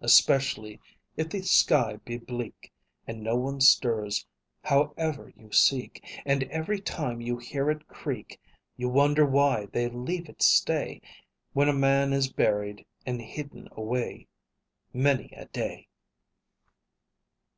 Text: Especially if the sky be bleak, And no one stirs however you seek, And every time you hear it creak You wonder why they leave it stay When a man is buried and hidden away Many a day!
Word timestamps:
Especially 0.00 0.80
if 1.14 1.28
the 1.28 1.42
sky 1.42 1.96
be 2.06 2.16
bleak, 2.16 2.72
And 3.06 3.22
no 3.22 3.36
one 3.36 3.60
stirs 3.60 4.26
however 4.62 5.30
you 5.36 5.52
seek, 5.52 6.02
And 6.24 6.44
every 6.44 6.80
time 6.80 7.20
you 7.20 7.36
hear 7.36 7.70
it 7.70 7.86
creak 7.86 8.40
You 8.78 8.88
wonder 8.88 9.26
why 9.26 9.66
they 9.66 9.90
leave 9.90 10.30
it 10.30 10.40
stay 10.40 11.02
When 11.52 11.68
a 11.68 11.74
man 11.74 12.14
is 12.14 12.32
buried 12.32 12.86
and 13.04 13.20
hidden 13.20 13.68
away 13.72 14.26
Many 14.94 15.28
a 15.36 15.44
day! 15.48 15.88